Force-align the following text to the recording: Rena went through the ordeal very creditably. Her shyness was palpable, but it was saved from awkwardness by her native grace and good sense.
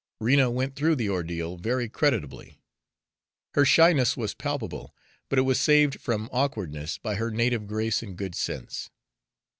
Rena 0.19 0.49
went 0.49 0.75
through 0.75 0.95
the 0.95 1.09
ordeal 1.09 1.57
very 1.57 1.87
creditably. 1.87 2.59
Her 3.53 3.63
shyness 3.65 4.17
was 4.17 4.33
palpable, 4.33 4.95
but 5.29 5.37
it 5.37 5.43
was 5.43 5.61
saved 5.61 6.01
from 6.01 6.27
awkwardness 6.31 6.97
by 6.97 7.13
her 7.13 7.29
native 7.29 7.67
grace 7.67 8.01
and 8.01 8.17
good 8.17 8.33
sense. 8.33 8.89